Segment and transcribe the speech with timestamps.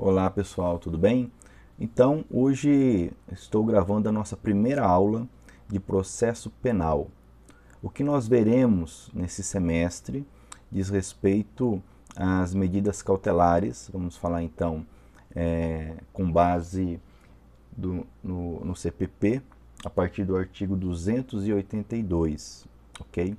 [0.00, 1.28] Olá pessoal, tudo bem?
[1.76, 5.26] Então, hoje estou gravando a nossa primeira aula
[5.66, 7.08] de processo penal.
[7.82, 10.24] O que nós veremos nesse semestre
[10.70, 11.82] diz respeito
[12.14, 14.86] às medidas cautelares, vamos falar então
[15.34, 17.00] é, com base
[17.76, 19.42] do, no, no CPP,
[19.84, 22.68] a partir do artigo 282,
[23.00, 23.36] ok?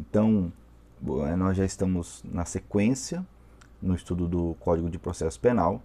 [0.00, 0.52] Então,
[1.38, 3.24] nós já estamos na sequência
[3.82, 5.82] no estudo do Código de Processo Penal.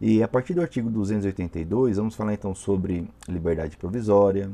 [0.00, 4.50] E a partir do artigo 282, vamos falar então sobre liberdade provisória,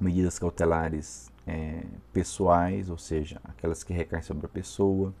[0.00, 5.14] medidas cautelares é, pessoais, ou seja, aquelas que recaem sobre a pessoa,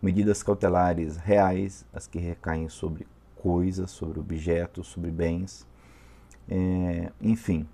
[0.00, 5.66] medidas cautelares reais, as que recaem sobre coisas, sobre objetos, sobre bens,
[6.48, 7.66] é, enfim,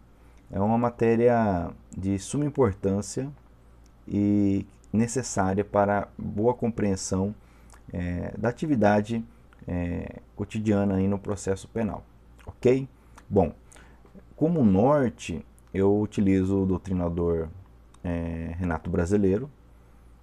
[0.51, 3.31] é uma matéria de suma importância
[4.07, 7.35] e necessária para boa compreensão
[7.93, 9.25] é, da atividade
[9.67, 12.05] é, cotidiana aí no processo penal,
[12.47, 12.89] ok?
[13.29, 13.53] Bom,
[14.37, 17.49] como norte, eu utilizo o doutrinador
[18.03, 19.51] é, Renato Brasileiro,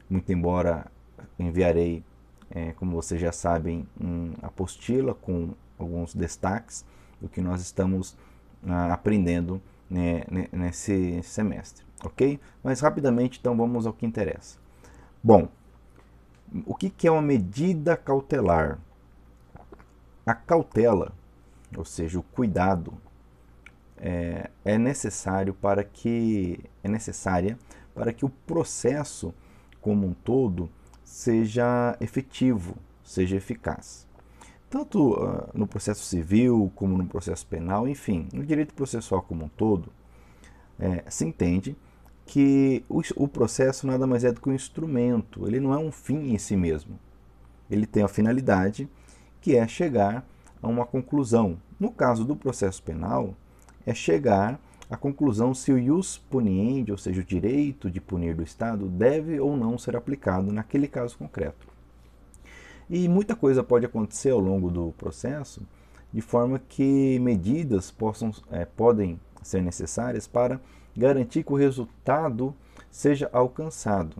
[0.09, 0.85] muito embora
[1.37, 2.03] enviarei,
[2.49, 6.85] é, como vocês já sabem, uma apostila com alguns destaques
[7.19, 8.15] do que nós estamos
[8.67, 12.39] ah, aprendendo né, nesse semestre, ok?
[12.63, 14.57] Mas rapidamente, então, vamos ao que interessa.
[15.23, 15.47] Bom,
[16.65, 18.79] o que, que é uma medida cautelar?
[20.25, 21.11] A cautela,
[21.75, 22.93] ou seja, o cuidado,
[23.97, 27.57] é, é, necessário para que é necessária
[27.93, 29.33] para que o processo
[29.79, 30.69] como um todo
[31.03, 34.05] seja efetivo, seja eficaz.
[34.69, 39.47] Tanto uh, no processo civil como no processo penal, enfim, no direito processual como um
[39.47, 39.93] todo,
[40.77, 41.77] é, se entende
[42.25, 45.91] que o, o processo nada mais é do que um instrumento, ele não é um
[45.91, 46.99] fim em si mesmo.
[47.69, 48.89] Ele tem a finalidade
[49.39, 50.25] que é chegar
[50.61, 51.57] a uma conclusão.
[51.79, 53.35] No caso do processo penal,
[53.85, 54.59] é chegar
[54.89, 59.39] à conclusão se o ius puniendi, ou seja, o direito de punir do Estado, deve
[59.39, 61.67] ou não ser aplicado naquele caso concreto.
[62.89, 65.61] E muita coisa pode acontecer ao longo do processo,
[66.13, 70.61] de forma que medidas possam, é, podem ser necessárias para
[70.95, 72.53] garantir que o resultado
[72.89, 74.17] seja alcançado.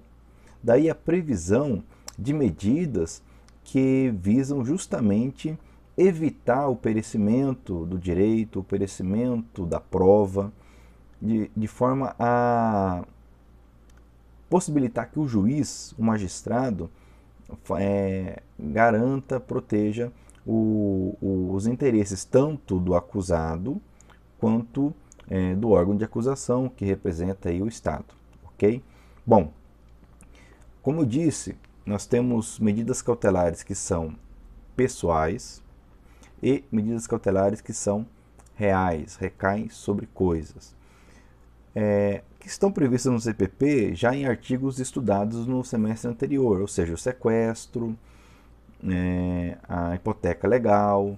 [0.64, 1.84] Daí a previsão
[2.18, 3.22] de medidas
[3.64, 5.58] que visam justamente
[5.98, 10.52] evitar o perecimento do direito, o perecimento da prova,
[11.22, 13.04] de, de forma a
[14.50, 16.90] possibilitar que o juiz, o magistrado,
[17.80, 20.12] é, garanta, proteja
[20.46, 23.82] o, o, os interesses tanto do acusado
[24.40, 24.94] quanto
[25.30, 28.06] é, do órgão de acusação, que representa aí o Estado.
[28.46, 28.82] Ok?
[29.26, 29.52] Bom,
[30.82, 31.56] como eu disse,
[31.86, 34.16] nós temos medidas cautelares que são
[34.76, 35.64] pessoais
[36.42, 38.06] e medidas cautelares que são
[38.56, 40.76] reais, recaem sobre coisas.
[41.74, 46.94] É, que estão previstas no CPP já em artigos estudados no semestre anterior, ou seja,
[46.94, 47.98] o sequestro,
[48.88, 51.18] é, a hipoteca legal,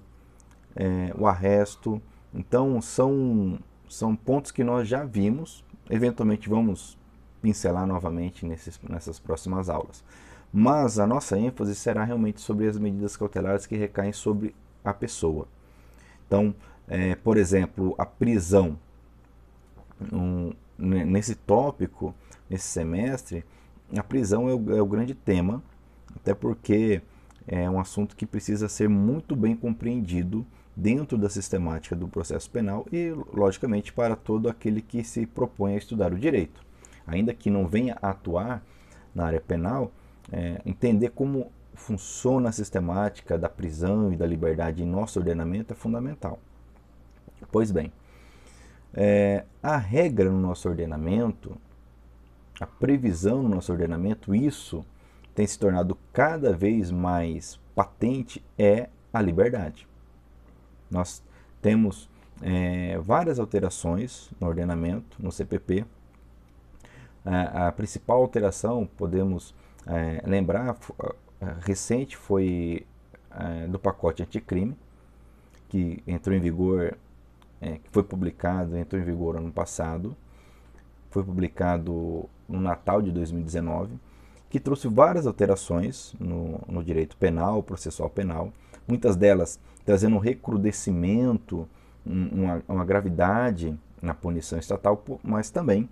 [0.74, 2.00] é, o arresto.
[2.34, 6.98] Então, são são pontos que nós já vimos, eventualmente vamos
[7.40, 10.04] pincelar novamente nesses, nessas próximas aulas.
[10.52, 14.54] Mas a nossa ênfase será realmente sobre as medidas cautelares que recaem sobre
[14.84, 15.46] a pessoa.
[16.26, 16.54] Então,
[16.86, 18.78] é, por exemplo, a prisão.
[20.12, 22.14] Um, nesse tópico,
[22.48, 23.44] nesse semestre,
[23.96, 25.62] a prisão é o, é o grande tema,
[26.14, 27.02] até porque
[27.46, 30.46] é um assunto que precisa ser muito bem compreendido
[30.78, 35.76] dentro da sistemática do processo penal e, logicamente, para todo aquele que se propõe a
[35.76, 36.64] estudar o direito.
[37.04, 38.62] Ainda que não venha a atuar
[39.12, 39.90] na área penal,
[40.30, 45.76] é, entender como funciona a sistemática da prisão e da liberdade em nosso ordenamento é
[45.76, 46.38] fundamental.
[47.50, 47.92] Pois bem,
[48.94, 51.56] é, a regra no nosso ordenamento,
[52.60, 54.86] a previsão no nosso ordenamento, isso
[55.34, 59.87] tem se tornado cada vez mais patente, é a liberdade.
[60.90, 61.22] Nós
[61.60, 62.08] temos
[62.42, 65.84] é, várias alterações no ordenamento, no CPP.
[67.24, 69.54] A, a principal alteração, podemos
[69.86, 70.76] é, lembrar,
[71.60, 72.86] recente foi
[73.30, 74.76] é, do pacote anticrime,
[75.68, 76.96] que entrou em vigor,
[77.60, 80.16] é, que foi publicado, entrou em vigor ano passado,
[81.10, 83.98] foi publicado no Natal de 2019,
[84.48, 88.52] que trouxe várias alterações no, no direito penal, processual penal,
[88.88, 91.68] muitas delas trazendo um recrudescimento,
[92.04, 95.88] uma, uma gravidade na punição estatal, mas também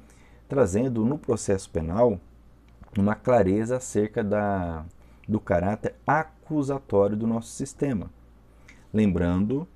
[0.49, 2.21] trazendo no processo penal
[2.99, 4.85] uma clareza acerca da,
[5.29, 8.11] do caráter acusatório do nosso sistema.
[8.93, 9.67] Lembrando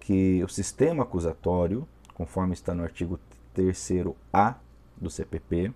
[0.00, 3.18] que o sistema acusatório, conforme está no artigo
[3.54, 4.56] 3A
[4.96, 5.72] do CPP,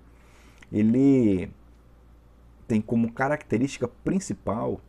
[0.72, 1.50] ele
[2.66, 4.80] tem como característica principal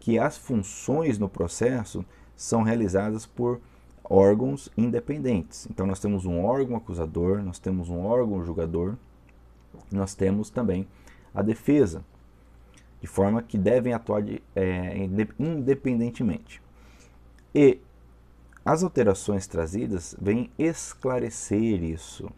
[0.00, 2.04] que as funções no processo
[2.34, 3.60] são realizadas por
[4.02, 5.68] órgãos independentes.
[5.70, 8.96] Então nós temos um órgão acusador, nós temos um órgão julgador,
[9.92, 10.88] nós temos também
[11.34, 12.02] a defesa,
[13.00, 15.08] de forma que devem atuar de, é,
[15.38, 16.60] independentemente.
[17.54, 17.78] E
[18.64, 22.28] as alterações trazidas vêm esclarecer isso,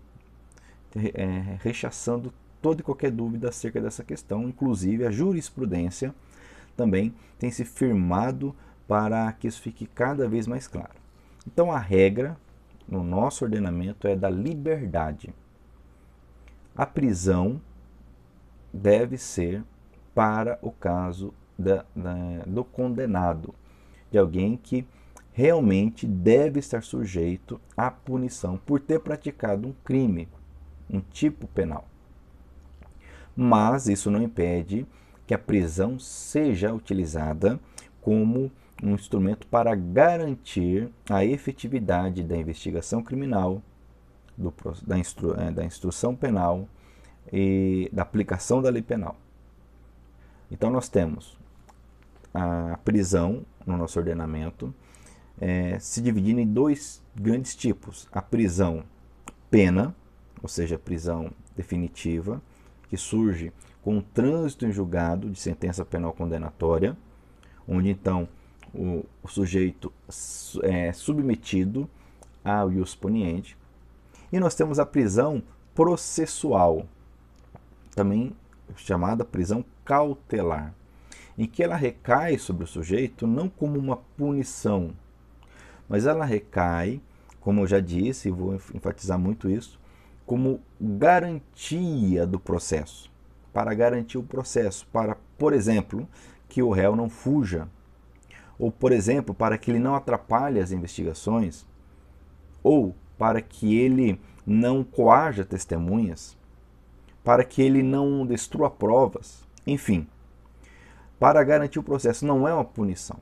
[1.14, 6.14] é, rechaçando toda e qualquer dúvida acerca dessa questão, inclusive a jurisprudência
[6.76, 8.54] também tem se firmado
[8.86, 10.94] para que isso fique cada vez mais claro.
[11.46, 12.36] Então a regra
[12.88, 15.34] no nosso ordenamento é da liberdade.
[16.76, 17.60] A prisão
[18.72, 19.62] deve ser
[20.14, 22.14] para o caso da, da,
[22.46, 23.54] do condenado,
[24.10, 24.86] de alguém que
[25.32, 30.28] realmente deve estar sujeito à punição por ter praticado um crime,
[30.90, 31.86] um tipo penal.
[33.34, 34.86] Mas isso não impede
[35.26, 37.58] que a prisão seja utilizada
[38.00, 38.50] como
[38.82, 43.62] um instrumento para garantir a efetividade da investigação criminal,
[44.36, 44.52] do,
[44.84, 46.69] da, instru, é, da instrução penal
[47.32, 49.16] e da aplicação da lei penal.
[50.50, 51.38] Então nós temos
[52.34, 54.75] a prisão no nosso ordenamento
[55.40, 58.84] é, se dividindo em dois grandes tipos: a prisão
[59.50, 59.94] pena,
[60.42, 62.42] ou seja, a prisão definitiva,
[62.88, 63.52] que surge
[63.82, 66.96] com o trânsito em julgado de sentença penal condenatória,
[67.67, 68.29] onde então
[68.73, 69.93] o, o sujeito
[70.62, 71.88] é submetido
[72.44, 73.56] ao ius poniente.
[74.32, 75.43] E nós temos a prisão
[75.75, 76.87] processual,
[77.94, 78.34] também
[78.76, 80.75] chamada prisão cautelar,
[81.37, 84.93] em que ela recai sobre o sujeito não como uma punição,
[85.88, 87.00] mas ela recai,
[87.40, 89.78] como eu já disse, e vou enfatizar muito isso,
[90.25, 93.12] como garantia do processo,
[93.52, 96.08] para garantir o processo, para, por exemplo,
[96.49, 97.69] que o réu não fuja.
[98.58, 101.66] Ou, por exemplo, para que ele não atrapalhe as investigações,
[102.62, 106.37] ou para que ele não coaja testemunhas,
[107.25, 110.06] para que ele não destrua provas, enfim,
[111.19, 113.19] para garantir o processo não é uma punição.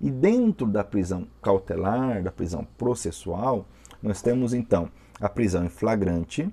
[0.00, 3.66] E dentro da prisão cautelar, da prisão processual,
[4.02, 4.90] nós temos então
[5.20, 6.48] a prisão em flagrante,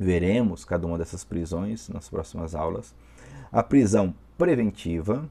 [0.00, 2.94] veremos cada uma dessas prisões nas próximas aulas,
[3.52, 5.28] a prisão preventiva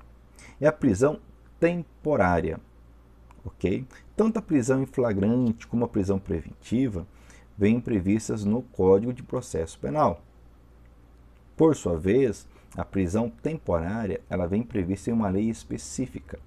[0.62, 1.19] e a prisão
[1.60, 2.60] temporária.
[3.44, 3.83] Ok?
[4.16, 7.07] Tanto a prisão em flagrante como a prisão preventiva
[7.57, 10.21] vêm previstas no Código de Processo Penal.
[11.57, 16.39] Por sua vez, a prisão temporária ela vem prevista em uma lei específica,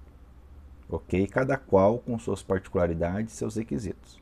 [0.87, 1.27] ok?
[1.27, 4.17] Cada qual com suas particularidades seus requisitos.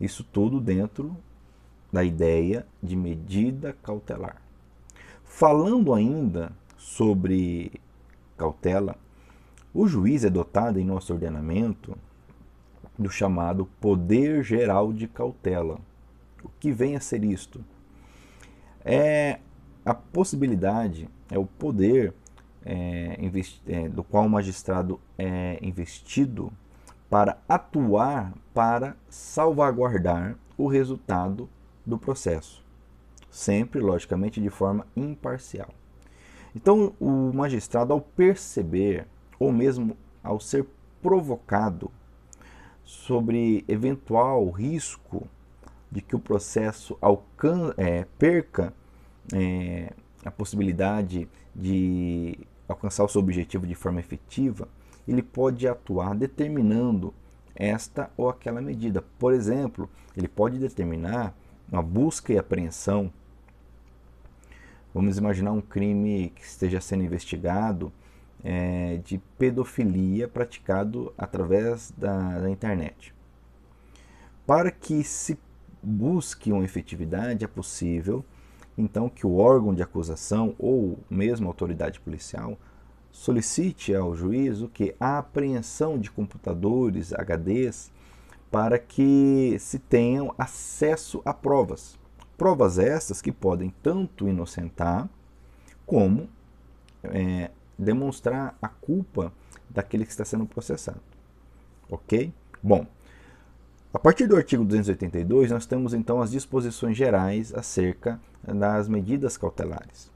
[0.00, 1.16] Isso tudo dentro
[1.92, 4.40] da ideia de medida cautelar.
[5.24, 7.72] Falando ainda sobre
[8.36, 8.96] cautela,
[9.74, 11.96] o juiz é dotado em nosso ordenamento
[12.98, 15.78] do chamado poder geral de cautela.
[16.42, 17.64] O que vem a ser isto?
[18.84, 19.38] É
[19.84, 22.12] a possibilidade, é o poder
[22.64, 23.18] é,
[23.66, 26.52] é, do qual o magistrado é investido
[27.08, 31.48] para atuar para salvaguardar o resultado
[31.84, 32.64] do processo,
[33.30, 35.68] sempre, logicamente, de forma imparcial.
[36.54, 39.06] Então, o magistrado, ao perceber
[39.38, 40.66] ou mesmo ao ser
[41.00, 41.90] provocado
[42.84, 45.26] sobre eventual risco
[45.90, 46.98] de que o processo
[47.76, 48.72] é, perca
[49.32, 49.92] é,
[50.24, 54.68] a possibilidade de alcançar o seu objetivo de forma efetiva,
[55.06, 57.12] ele pode atuar determinando
[57.54, 59.04] esta ou aquela medida.
[59.18, 61.34] Por exemplo, ele pode determinar
[61.72, 63.10] uma busca e apreensão.
[64.94, 67.90] Vamos imaginar um crime que esteja sendo investigado
[68.44, 73.14] é, de pedofilia praticado através da, da internet.
[74.46, 75.38] Para que se
[75.82, 78.22] busque uma efetividade, é possível
[78.76, 82.58] então que o órgão de acusação ou mesmo a autoridade policial
[83.10, 87.90] solicite ao juiz o que a apreensão de computadores, HDs,
[88.52, 91.98] para que se tenham acesso a provas.
[92.36, 95.08] Provas essas que podem tanto inocentar
[95.86, 96.28] como
[97.02, 99.32] é, demonstrar a culpa
[99.70, 101.00] daquele que está sendo processado.
[101.90, 102.30] Ok?
[102.62, 102.86] Bom,
[103.92, 110.10] a partir do artigo 282, nós temos então as disposições gerais acerca das medidas cautelares.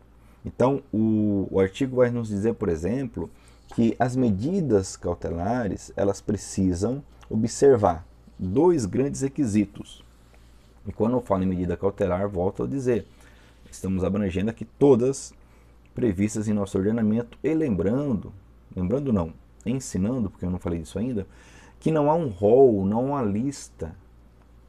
[0.45, 3.31] Então, o, o artigo vai nos dizer, por exemplo,
[3.75, 8.07] que as medidas cautelares elas precisam observar
[8.39, 10.05] dois grandes requisitos.
[10.87, 13.07] E quando eu falo em medida cautelar, volto a dizer,
[13.71, 15.35] estamos abrangendo aqui todas
[15.95, 18.33] previstas em nosso ordenamento e lembrando,
[18.75, 19.33] lembrando não,
[19.65, 21.27] ensinando, porque eu não falei disso ainda,
[21.81, 23.97] que não há um rol, não há uma lista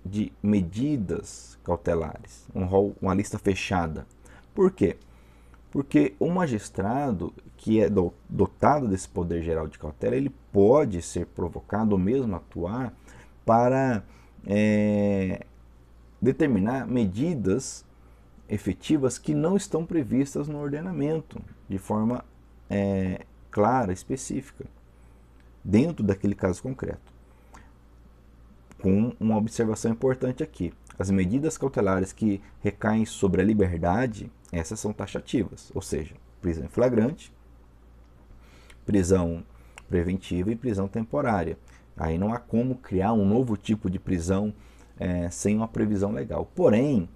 [0.05, 4.07] de medidas cautelares, um rol, uma lista fechada.
[4.55, 4.97] Por quê?
[5.69, 7.89] Porque o magistrado que é
[8.29, 12.93] dotado desse poder geral de cautela, ele pode ser provocado ou mesmo atuar
[13.47, 14.03] para
[14.45, 15.45] é,
[16.21, 17.85] determinar medidas
[18.49, 22.25] efetivas que não estão previstas no ordenamento de forma
[22.69, 24.65] é, clara, específica,
[25.63, 27.13] dentro daquele caso concreto.
[28.81, 34.91] Com uma observação importante aqui: as medidas cautelares que recaem sobre a liberdade, essas são
[34.91, 37.33] taxativas, ou seja, prisão em flagrante,
[38.85, 39.41] prisão
[39.87, 41.57] preventiva e prisão temporária.
[41.97, 44.53] Aí não há como criar um novo tipo de prisão
[44.99, 46.49] é, sem uma previsão legal.
[46.55, 47.09] Porém,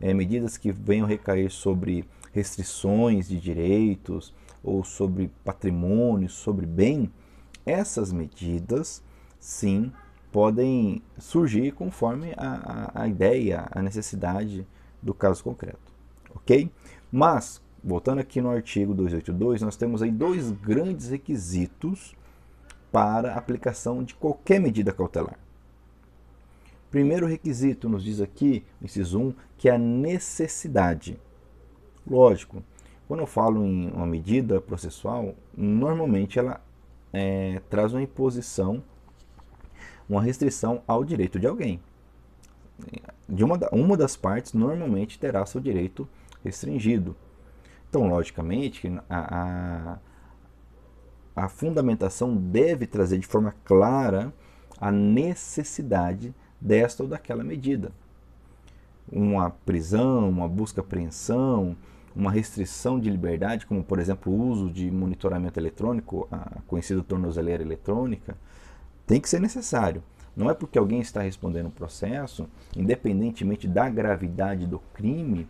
[0.00, 7.10] é, medidas que venham recair sobre restrições de direitos ou sobre patrimônio, sobre bem,
[7.66, 9.02] essas medidas
[9.40, 9.92] sim
[10.30, 14.66] podem surgir conforme a, a, a ideia, a necessidade
[15.02, 15.92] do caso concreto.
[16.34, 16.70] Ok?
[17.10, 22.14] Mas, voltando aqui no artigo 282, nós temos aí dois grandes requisitos
[22.90, 25.38] para aplicação de qualquer medida cautelar.
[26.90, 31.20] Primeiro requisito, nos diz aqui, inciso 1, que é a necessidade.
[32.06, 32.62] Lógico,
[33.06, 36.62] quando eu falo em uma medida processual, normalmente ela
[37.12, 38.82] é, traz uma imposição,
[40.08, 41.80] uma restrição ao direito de alguém.
[43.28, 46.08] De uma, uma das partes normalmente terá seu direito
[46.42, 47.14] restringido.
[47.88, 49.98] Então, logicamente, a, a,
[51.38, 54.32] a fundamentação deve trazer de forma clara
[54.80, 57.92] a necessidade desta ou daquela medida.
[59.10, 61.76] Uma prisão, uma busca-apreensão,
[62.14, 67.62] uma restrição de liberdade, como por exemplo o uso de monitoramento eletrônico, a conhecida tornozeleira
[67.62, 68.36] eletrônica,
[69.06, 70.02] tem que ser necessário.
[70.36, 75.48] Não é porque alguém está respondendo um processo, independentemente da gravidade do crime,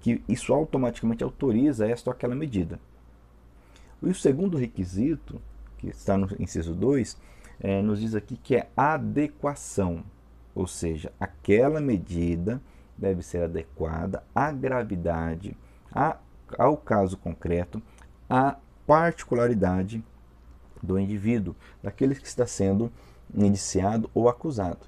[0.00, 2.78] que isso automaticamente autoriza esta ou aquela medida.
[4.02, 5.40] E o segundo requisito,
[5.78, 7.16] que está no inciso 2,
[7.60, 10.02] é, nos diz aqui que é adequação.
[10.54, 12.60] Ou seja, aquela medida
[12.96, 15.56] deve ser adequada à gravidade,
[15.90, 16.16] a,
[16.58, 17.80] ao caso concreto,
[18.28, 18.56] à
[18.86, 20.04] particularidade
[20.82, 22.92] do indivíduo, daquele que está sendo
[23.34, 24.86] indiciado ou acusado.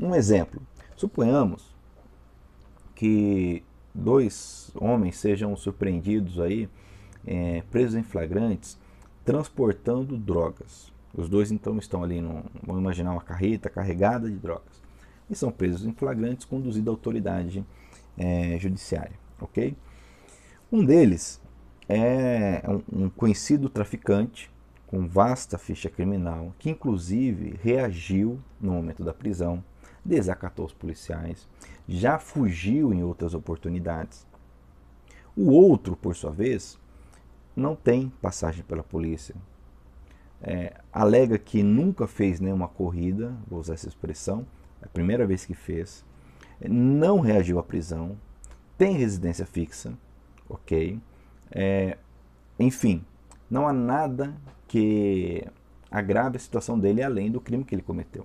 [0.00, 0.60] Um exemplo:
[0.96, 1.76] suponhamos
[2.94, 3.62] que
[3.94, 6.68] dois homens sejam surpreendidos aí,
[7.28, 8.78] é, presos em flagrantes,
[9.24, 10.90] transportando drogas.
[11.14, 14.82] Os dois então estão ali, no, vamos imaginar uma carreta carregada de drogas
[15.28, 17.64] e são presos em flagrantes conduzidos à autoridade
[18.16, 19.12] é, judiciária.
[19.40, 19.76] ok?
[20.72, 21.40] Um deles
[21.88, 24.50] é um conhecido traficante
[24.86, 29.62] com vasta ficha criminal, que inclusive reagiu no momento da prisão,
[30.02, 31.46] desacatou os policiais,
[31.86, 34.26] já fugiu em outras oportunidades.
[35.36, 36.78] O outro, por sua vez,
[37.58, 39.34] não tem passagem pela polícia.
[40.40, 44.46] É, alega que nunca fez nenhuma corrida, vou usar essa expressão,
[44.80, 46.04] é a primeira vez que fez,
[46.68, 48.16] não reagiu à prisão,
[48.76, 49.92] tem residência fixa,
[50.48, 51.00] ok?
[51.50, 51.98] É,
[52.58, 53.04] enfim,
[53.50, 54.36] não há nada
[54.68, 55.44] que
[55.90, 58.24] agrave a situação dele além do crime que ele cometeu.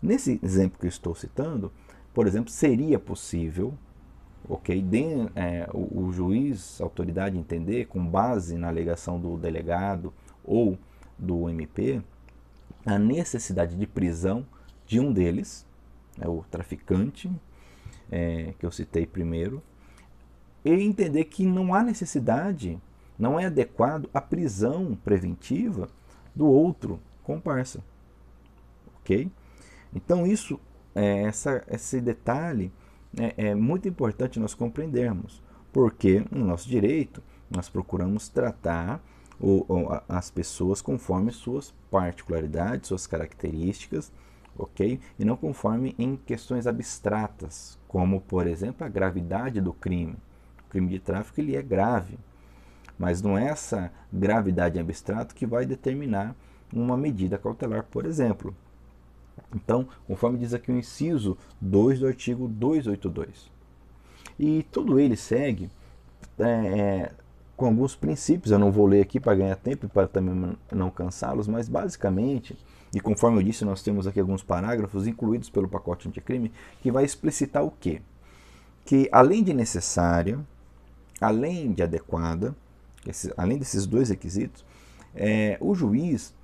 [0.00, 1.72] Nesse exemplo que eu estou citando,
[2.14, 3.74] por exemplo, seria possível,
[4.48, 5.04] ok, de,
[5.34, 10.12] é, o, o, juiz, a autoridade entender, com base na alegação do delegado
[10.44, 10.78] ou
[11.18, 12.02] do MP,
[12.84, 14.46] a necessidade de prisão
[14.86, 15.66] de um deles,
[16.20, 17.30] é o traficante,
[18.10, 19.62] é, que eu citei primeiro,
[20.64, 22.80] e entender que não há necessidade,
[23.18, 25.88] não é adequado a prisão preventiva
[26.34, 27.82] do outro comparsa.
[29.00, 29.30] Ok?
[29.94, 30.58] Então, isso,
[30.94, 32.72] é, essa, esse detalhe
[33.18, 39.02] é, é muito importante nós compreendermos, porque no nosso direito nós procuramos tratar
[39.40, 39.64] o,
[40.08, 44.12] as pessoas conforme suas particularidades, suas características
[44.58, 45.00] ok?
[45.18, 50.16] E não conforme em questões abstratas, como por exemplo a gravidade do crime.
[50.66, 52.18] O crime de tráfico ele é grave,
[52.98, 56.34] mas não é essa gravidade abstrata que vai determinar
[56.72, 58.54] uma medida cautelar, por exemplo.
[59.54, 63.50] Então, conforme diz aqui o inciso 2 do artigo 282.
[64.38, 65.70] E tudo ele segue
[66.38, 67.12] é, é
[67.60, 68.50] com alguns princípios.
[68.50, 72.56] Eu não vou ler aqui para ganhar tempo e para também não cansá-los, mas basicamente,
[72.94, 77.04] e conforme eu disse, nós temos aqui alguns parágrafos incluídos pelo pacote anticrime que vai
[77.04, 78.00] explicitar o quê?
[78.84, 80.40] Que além de necessária,
[81.20, 82.56] além de adequada,
[83.36, 84.64] além desses dois requisitos,
[85.14, 86.34] é, o juiz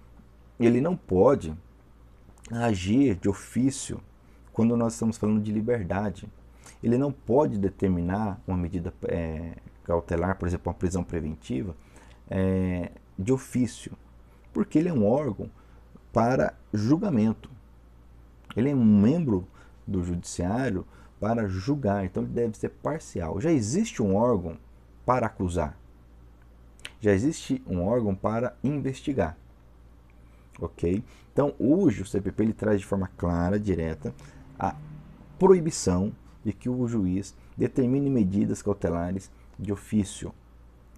[0.60, 1.54] ele não pode
[2.50, 4.00] agir de ofício
[4.52, 6.28] quando nós estamos falando de liberdade.
[6.82, 11.74] Ele não pode determinar uma medida é, cautelar, por exemplo, uma prisão preventiva,
[12.28, 13.92] é, de ofício,
[14.52, 15.50] porque ele é um órgão
[16.12, 17.50] para julgamento.
[18.56, 19.46] Ele é um membro
[19.86, 20.86] do judiciário
[21.20, 23.40] para julgar, então ele deve ser parcial.
[23.40, 24.58] Já existe um órgão
[25.04, 25.78] para acusar,
[27.00, 29.36] já existe um órgão para investigar.
[30.58, 31.04] Ok?
[31.36, 34.14] Então, hoje o CPP ele traz de forma clara, direta,
[34.58, 34.74] a
[35.38, 36.10] proibição
[36.42, 40.32] de que o juiz determine medidas cautelares de ofício,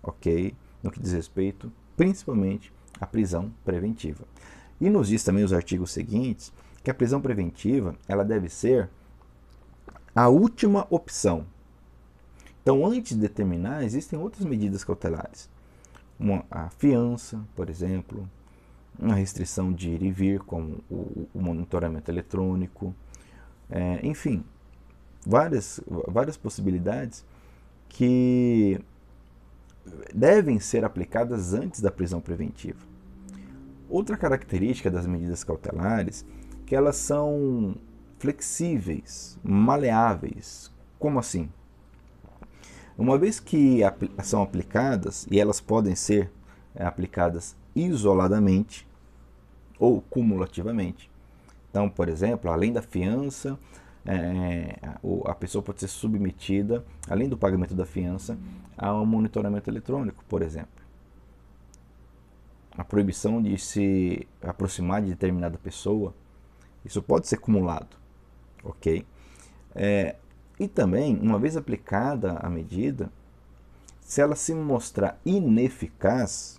[0.00, 0.54] ok?
[0.80, 4.24] No que diz respeito, principalmente, à prisão preventiva.
[4.80, 6.52] E nos diz também os artigos seguintes
[6.84, 8.88] que a prisão preventiva ela deve ser
[10.14, 11.46] a última opção.
[12.62, 15.50] Então, antes de determinar, existem outras medidas cautelares.
[16.16, 18.30] Uma, a fiança, por exemplo,
[18.98, 22.94] uma restrição de ir e vir, como o, o monitoramento eletrônico,
[23.70, 24.44] é, enfim,
[25.24, 27.24] várias, várias possibilidades
[27.88, 28.80] que
[30.14, 32.78] devem ser aplicadas antes da prisão preventiva.
[33.88, 37.74] Outra característica das medidas cautelares é que elas são
[38.18, 40.70] flexíveis, maleáveis.
[40.98, 41.48] Como assim?
[42.98, 43.80] Uma vez que
[44.24, 46.30] são aplicadas, e elas podem ser
[46.74, 47.56] é, aplicadas
[47.86, 48.86] isoladamente
[49.78, 51.10] ou cumulativamente.
[51.70, 53.58] Então, por exemplo, além da fiança,
[54.04, 54.78] é,
[55.26, 58.38] a pessoa pode ser submetida, além do pagamento da fiança,
[58.76, 60.78] a um monitoramento eletrônico, por exemplo.
[62.76, 66.14] A proibição de se aproximar de determinada pessoa,
[66.84, 67.96] isso pode ser acumulado,
[68.64, 69.04] ok?
[69.74, 70.16] É,
[70.58, 73.10] e também, uma vez aplicada a medida,
[74.00, 76.58] se ela se mostrar ineficaz,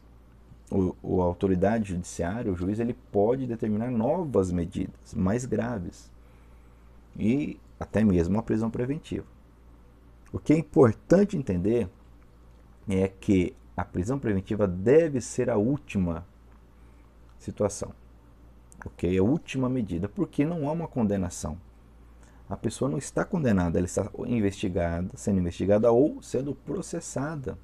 [0.70, 6.12] o, o, a autoridade judiciária, o juiz, ele pode determinar novas medidas mais graves
[7.18, 9.26] e até mesmo uma prisão preventiva.
[10.32, 11.90] O que é importante entender
[12.88, 16.26] é que a prisão preventiva deve ser a última
[17.38, 17.94] situação,
[18.86, 19.18] ok?
[19.18, 21.58] A última medida, porque não há uma condenação.
[22.50, 27.58] A pessoa não está condenada, ela está investigada, sendo investigada ou sendo processada,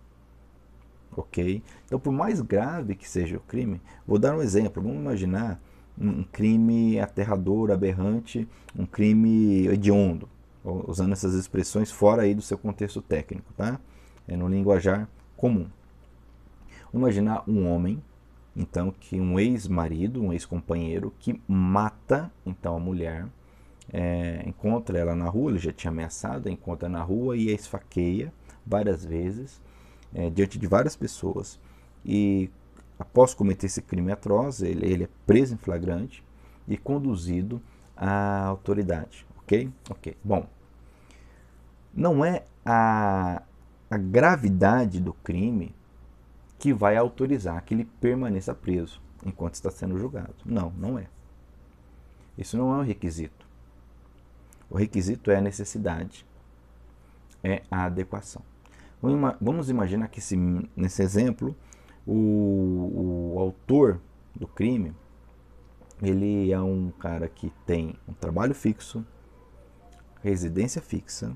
[1.21, 1.61] ok?
[1.85, 4.81] Então, por mais grave que seja o crime, vou dar um exemplo.
[4.81, 5.61] Vamos imaginar
[5.97, 8.47] um crime aterrador, aberrante,
[8.77, 10.27] um crime hediondo,
[10.63, 13.79] usando essas expressões fora aí do seu contexto técnico, tá?
[14.27, 15.67] É no linguajar comum.
[16.93, 18.01] Imaginar um homem,
[18.55, 23.27] então, que um ex-marido, um ex-companheiro, que mata então a mulher,
[23.91, 28.33] é, encontra ela na rua, ele já tinha ameaçado, encontra na rua e a esfaqueia
[28.65, 29.61] várias vezes,
[30.15, 31.59] é, diante de várias pessoas.
[32.03, 32.49] E
[32.97, 36.23] após cometer esse crime atroz, ele, ele é preso em flagrante
[36.67, 37.61] e conduzido
[37.95, 39.27] à autoridade.
[39.39, 39.69] Ok?
[39.89, 40.17] Ok.
[40.23, 40.47] Bom,
[41.93, 43.43] não é a,
[43.91, 45.75] a gravidade do crime
[46.57, 50.33] que vai autorizar que ele permaneça preso enquanto está sendo julgado.
[50.45, 51.07] Não, não é.
[52.37, 53.45] Isso não é um requisito.
[54.69, 56.25] O requisito é a necessidade,
[57.43, 58.41] é a adequação.
[59.41, 60.35] Vamos imaginar que se,
[60.75, 61.55] nesse exemplo
[62.05, 63.99] o, o autor
[64.35, 64.93] do crime
[66.01, 69.05] ele é um cara que tem um trabalho fixo,
[70.21, 71.35] residência fixa,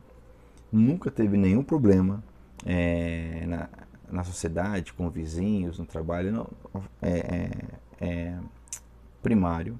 [0.71, 2.23] nunca teve nenhum problema
[2.65, 3.69] é, na,
[4.11, 6.49] na sociedade, com vizinhos, no trabalho, não,
[7.01, 7.51] é, é,
[8.01, 8.39] é,
[9.21, 9.79] primário,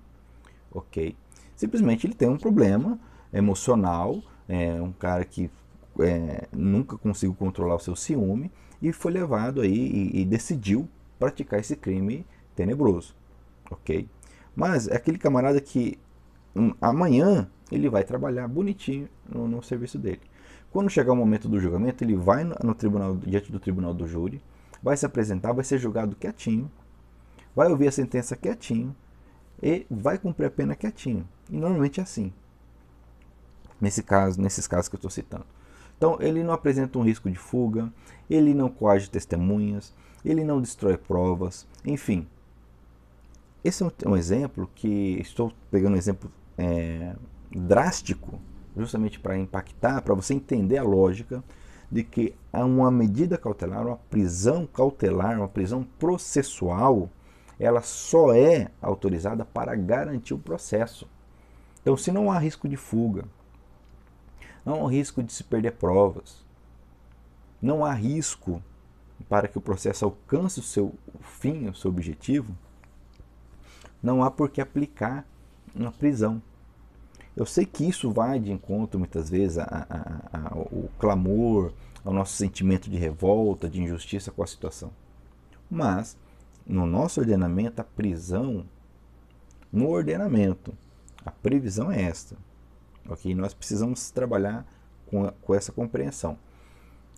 [0.72, 1.16] ok?
[1.56, 2.98] Simplesmente ele tem um problema
[3.34, 5.52] emocional, é um cara que
[6.02, 9.74] é, nunca conseguiu controlar o seu ciúme e foi levado aí
[10.14, 13.16] e, e decidiu praticar esse crime tenebroso,
[13.70, 14.08] ok?
[14.56, 16.00] Mas é aquele camarada que
[16.56, 20.22] um, amanhã ele vai trabalhar bonitinho no, no, serviço dele.
[20.72, 24.08] Quando chegar o momento do julgamento, ele vai no, no tribunal, diante do tribunal do
[24.08, 24.42] júri,
[24.82, 26.72] vai se apresentar, vai ser julgado quietinho,
[27.56, 28.96] vai ouvir a sentença quietinho
[29.62, 31.28] e vai cumprir a pena quietinho.
[31.50, 32.34] E normalmente é assim.
[33.80, 35.46] Nesse caso, nesses casos que eu estou citando.
[36.00, 37.92] Então, ele não apresenta um risco de fuga,
[38.30, 42.26] ele não coage testemunhas, ele não destrói provas, enfim.
[43.62, 47.14] Esse é um, exemplo que estou pegando um exemplo é,
[47.52, 48.40] drástico,
[48.78, 51.44] justamente para impactar, para você entender a lógica
[51.92, 57.10] de que uma medida cautelar, uma prisão cautelar, uma prisão processual,
[57.60, 61.10] ela só é autorizada para garantir o processo.
[61.82, 63.26] Então, se não há risco de fuga,
[64.66, 66.44] não há risco de se perder provas,
[67.62, 68.62] não há risco
[69.28, 72.56] para que o processo alcance o seu fim, o seu objetivo,
[74.02, 75.26] não há por que aplicar
[75.76, 76.42] uma prisão.
[77.36, 82.98] Eu sei que isso vai de encontro muitas vezes ao clamor, ao nosso sentimento de
[82.98, 84.92] revolta, de injustiça com a situação.
[85.70, 86.18] Mas
[86.66, 88.66] no nosso ordenamento, a prisão,
[89.72, 90.74] no ordenamento,
[91.26, 92.36] a previsão é esta.
[93.10, 93.34] Ok?
[93.34, 94.66] Nós precisamos trabalhar
[95.08, 96.38] com, com essa compreensão.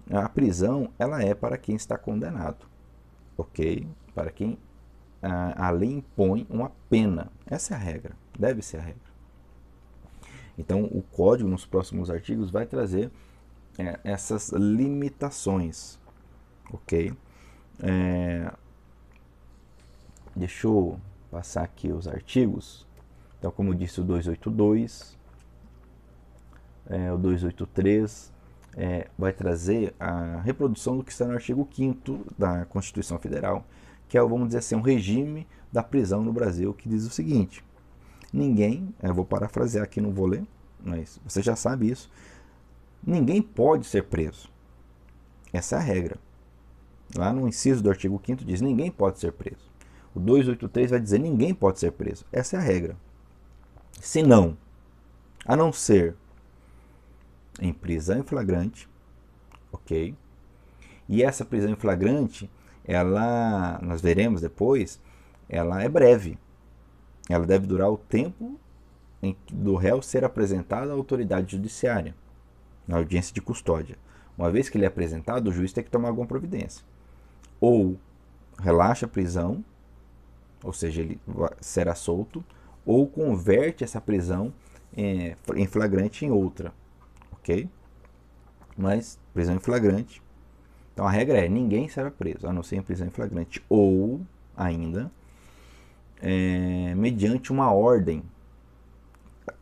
[0.10, 2.66] A prisão ela é para quem está condenado,
[3.38, 3.88] ok?
[4.16, 4.58] Para quem
[5.22, 7.32] a, a lei impõe uma pena.
[7.46, 9.12] Essa é a regra, deve ser a regra.
[10.58, 13.12] Então, o código nos próximos artigos vai trazer
[13.78, 16.00] é, essas limitações,
[16.72, 17.14] ok?
[17.82, 18.52] É,
[20.36, 21.00] deixa eu
[21.30, 22.86] passar aqui os artigos.
[23.40, 25.18] Então, como disse o 282,
[26.92, 28.32] é, o 283
[28.76, 33.66] é, vai trazer a reprodução do que está no artigo 5 da Constituição Federal,
[34.10, 37.64] que é, vamos dizer assim, um regime da prisão no Brasil, que diz o seguinte:
[38.32, 40.46] ninguém, eu vou parafrasear aqui, não vou ler,
[40.84, 42.12] mas você já sabe isso,
[43.02, 44.50] ninguém pode ser preso.
[45.54, 46.18] Essa é a regra.
[47.16, 49.72] Lá no inciso do artigo 5 diz: ninguém pode ser preso.
[50.14, 52.26] O 283 vai dizer: ninguém pode ser preso.
[52.34, 52.98] Essa é a regra.
[54.02, 54.58] Se não,
[55.46, 56.16] a não ser
[57.62, 58.90] em prisão em flagrante,
[59.72, 60.16] ok?
[61.08, 62.50] E essa prisão em flagrante,
[62.84, 65.00] ela, nós veremos depois,
[65.48, 66.38] ela é breve.
[67.30, 68.60] Ela deve durar o tempo
[69.22, 72.16] em que do réu ser apresentado à autoridade judiciária,
[72.88, 73.98] na audiência de custódia.
[74.36, 76.84] Uma vez que ele é apresentado, o juiz tem que tomar alguma providência.
[77.60, 78.00] Ou
[78.60, 79.64] relaxa a prisão,
[80.64, 81.22] ou seja, ele
[81.60, 82.44] será solto,
[82.84, 84.52] ou converte essa prisão
[84.98, 86.74] em flagrante em outra
[87.42, 87.70] ok?
[88.78, 90.22] Mas prisão em flagrante.
[90.94, 93.64] Então a regra é ninguém será preso, a não ser em prisão em flagrante.
[93.70, 94.22] Ou
[94.56, 95.12] ainda
[96.22, 98.24] é, mediante uma ordem.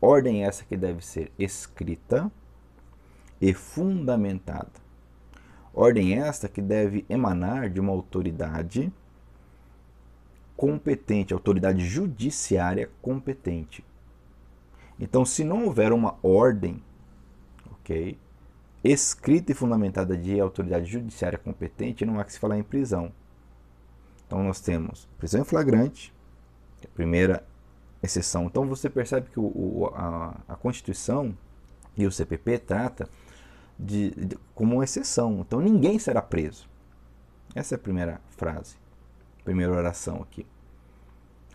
[0.02, 2.32] Ordem essa que deve ser escrita
[3.42, 4.89] e fundamentada.
[5.74, 8.92] Ordem esta que deve emanar de uma autoridade
[10.58, 13.86] competente, autoridade judiciária competente.
[15.00, 16.84] Então, se não houver uma ordem
[18.84, 23.12] Escrita e fundamentada de autoridade judiciária competente, não há que se falar em prisão.
[24.25, 26.13] Então nós temos prisão em flagrante,
[26.82, 27.43] é a primeira
[28.02, 28.45] exceção.
[28.45, 31.36] Então você percebe que o, a, a, Constituição
[31.97, 33.10] e o CPP trata
[33.78, 35.39] de, de, como uma exceção.
[35.41, 36.69] Então ninguém será preso.
[37.56, 38.75] Essa é a primeira frase,
[39.43, 40.45] primeira oração aqui.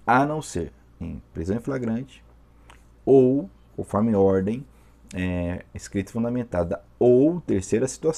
[0.06, 2.22] A não ser em prisão em flagrante
[3.06, 4.66] ou, conforme ordem,
[5.14, 6.82] é, escrita fundamentada.
[6.98, 8.12] Ou, terceira situação,